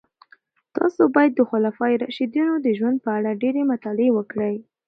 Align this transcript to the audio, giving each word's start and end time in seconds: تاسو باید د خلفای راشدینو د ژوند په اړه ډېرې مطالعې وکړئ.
تاسو 0.75 1.01
باید 1.15 1.31
د 1.35 1.41
خلفای 1.51 1.93
راشدینو 2.03 2.53
د 2.65 2.67
ژوند 2.77 2.97
په 3.05 3.09
اړه 3.17 3.39
ډېرې 3.41 3.61
مطالعې 3.71 4.11
وکړئ. 4.13 4.55